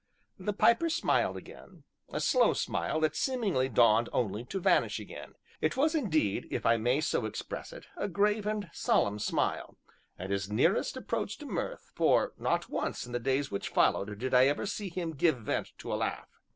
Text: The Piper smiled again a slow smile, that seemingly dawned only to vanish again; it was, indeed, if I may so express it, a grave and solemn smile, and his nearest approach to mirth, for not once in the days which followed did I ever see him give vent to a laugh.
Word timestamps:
The 0.39 0.51
Piper 0.51 0.89
smiled 0.89 1.37
again 1.37 1.83
a 2.11 2.19
slow 2.19 2.53
smile, 2.53 2.99
that 3.01 3.15
seemingly 3.15 3.69
dawned 3.69 4.09
only 4.11 4.43
to 4.45 4.59
vanish 4.59 4.99
again; 4.99 5.35
it 5.61 5.77
was, 5.77 5.93
indeed, 5.93 6.47
if 6.49 6.65
I 6.65 6.75
may 6.75 7.01
so 7.01 7.27
express 7.27 7.71
it, 7.71 7.85
a 7.95 8.07
grave 8.07 8.47
and 8.47 8.67
solemn 8.73 9.19
smile, 9.19 9.77
and 10.17 10.31
his 10.31 10.49
nearest 10.49 10.97
approach 10.97 11.37
to 11.37 11.45
mirth, 11.45 11.91
for 11.93 12.33
not 12.39 12.67
once 12.67 13.05
in 13.05 13.11
the 13.11 13.19
days 13.19 13.51
which 13.51 13.69
followed 13.69 14.17
did 14.17 14.33
I 14.33 14.47
ever 14.47 14.65
see 14.65 14.89
him 14.89 15.11
give 15.13 15.37
vent 15.37 15.71
to 15.77 15.93
a 15.93 15.93
laugh. 15.93 16.39